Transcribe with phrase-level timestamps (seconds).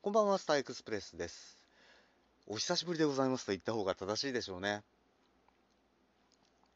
[0.00, 1.58] こんばんは、スターエクスプレスです。
[2.46, 4.84] お久しぶりでございますと言った方が正しいでしょうね。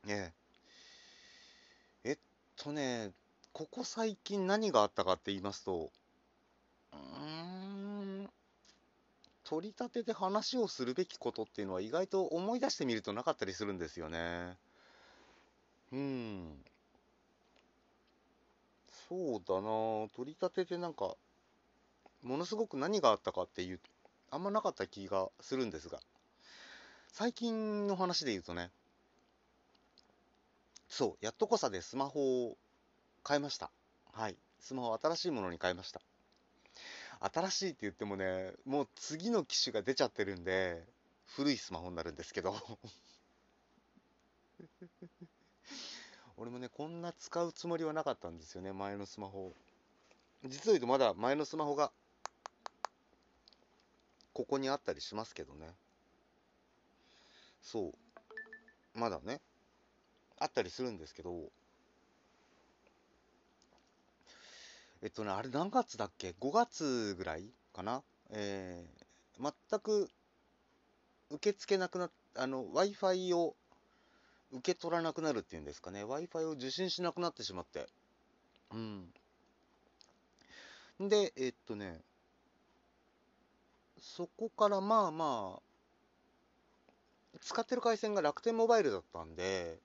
[0.09, 0.33] え
[2.05, 2.11] え。
[2.11, 2.19] えっ
[2.57, 3.13] とね、
[3.53, 5.93] ここ最近何があったかって言いますと、
[6.93, 8.31] うーん、
[9.45, 14.59] 取り立てで話をするべきことっていうのは意外と思い出してみるとなかったりするんですよね。
[15.93, 16.65] うん。
[19.09, 21.15] そうだな取り立てでなんか、
[22.23, 23.81] ものすごく何があったかっていう、
[24.31, 26.01] あんまなかった気がするんですが、
[27.09, 28.71] 最近の話で言うとね、
[30.89, 32.57] そう、やっとこさでスマホを
[33.27, 33.71] 変えました。
[34.13, 34.37] はい。
[34.61, 36.01] スマホ新しいものに変えました。
[37.21, 40.83] 新しいって言ってもね、もう次の機種が出ちゃってるんで、
[41.27, 42.55] 古いスマホになるんですけど。
[46.37, 49.55] 俺もね、こんな使うつもりはなかったんですよね、前のスマホ。
[50.45, 51.93] 実を言うとまだ前のスマホが、
[54.33, 55.75] ここにあったりしますけどね。
[57.63, 57.93] そ
[58.95, 58.99] う。
[58.99, 59.41] まだね、
[60.39, 61.51] あったりするんですけど、
[65.03, 68.03] えっとね、あれ何月だっけ ?5 月ぐらいかな？
[68.31, 70.09] えー、全く
[71.31, 73.55] 受け付けなくな、あの、Wi-Fi を
[74.53, 76.05] 受け取らなくなるっていうんですかね。
[76.05, 77.87] Wi-Fi を受信しなくなってしまって。
[78.73, 79.13] うん。
[81.01, 82.01] で、えっとね、
[84.03, 89.79] そこからまあまあ、使ってる回線が楽天モバイルだったんで、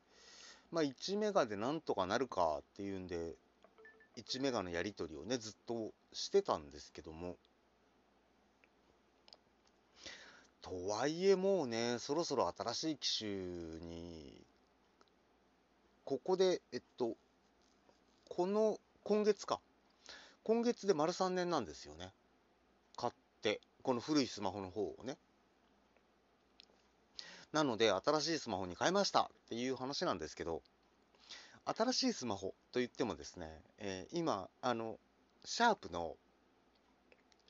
[0.72, 3.36] まあ1メガでなんとかなるかっていうんで、
[4.18, 7.36] 1メガのやり取りをね、ずっとしてたんですけども。
[10.62, 14.34] とはいえもうね、そろそろ新しい機種に、
[16.04, 17.16] ここで、えっと、
[18.28, 19.60] この、今月か。
[20.44, 22.12] 今月で丸3年なんですよね。
[22.98, 25.18] 買って、この古いスマホの方をね。
[27.54, 30.62] なので、新しいスマホに変えましたっていう話なんですけど、
[31.64, 33.48] 新しいスマホといってもですね、
[33.78, 35.00] えー今、あの、
[35.46, 36.18] シャープの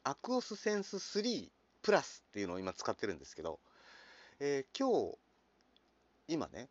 [0.03, 1.50] アクオスセンス3
[1.81, 3.59] プラスっていうのを今使ってるんですけど、
[4.39, 5.17] えー今日、
[6.28, 6.69] 今ね、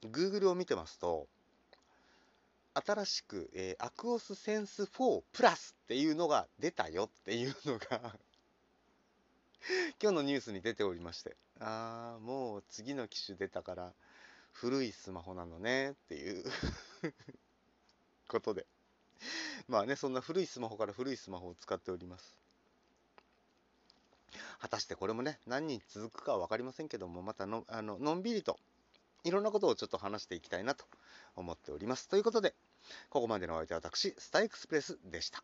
[0.00, 1.28] Google を見てますと、
[2.84, 8.18] 新しく、えー、アクオスセンス4プラスっていうのが出たよっていうのが
[10.00, 13.92] 今日のニュースに出ておりまして、ああ、もう次の機種出たから
[14.52, 16.44] 古いスマホなのねっていう
[18.28, 18.66] ことで。
[19.66, 22.36] まあね、そんな古いスマホから古いスマホを使っております。
[24.60, 28.58] 果たしてこれもね、何日続くかは分かりませんけども、またのあののんびりと
[29.24, 30.84] いろんなことをちょっと話していきたいなと
[31.36, 32.08] 思っております。
[32.08, 32.54] ということで、
[33.10, 35.42] ここまでのお相手は私、スタイクスプレスでした。